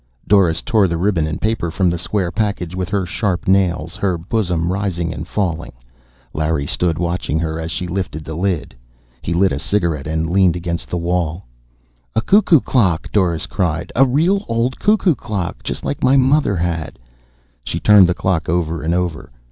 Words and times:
Doris 0.27 0.63
tore 0.63 0.87
the 0.87 0.97
ribbon 0.97 1.27
and 1.27 1.39
paper 1.39 1.69
from 1.69 1.91
the 1.91 1.97
square 1.99 2.31
package 2.31 2.73
with 2.75 2.89
her 2.89 3.05
sharp 3.05 3.47
nails, 3.47 3.95
her 3.97 4.17
bosom 4.17 4.73
rising 4.73 5.13
and 5.13 5.27
falling. 5.27 5.73
Larry 6.33 6.65
stood 6.65 6.97
watching 6.97 7.37
her 7.37 7.59
as 7.59 7.69
she 7.69 7.85
lifted 7.85 8.25
the 8.25 8.33
lid. 8.33 8.73
He 9.21 9.31
lit 9.31 9.51
a 9.51 9.59
cigarette 9.59 10.07
and 10.07 10.27
leaned 10.31 10.55
against 10.55 10.89
the 10.89 10.97
wall. 10.97 11.45
"A 12.15 12.21
cuckoo 12.23 12.61
clock!" 12.61 13.11
Doris 13.11 13.45
cried. 13.45 13.91
"A 13.95 14.03
real 14.07 14.43
old 14.47 14.79
cuckoo 14.79 15.13
clock 15.13 15.57
like 15.83 16.03
my 16.03 16.17
mother 16.17 16.55
had." 16.55 16.97
She 17.63 17.79
turned 17.79 18.07
the 18.09 18.15
clock 18.15 18.49
over 18.49 18.81
and 18.81 18.95
over. 18.95 19.29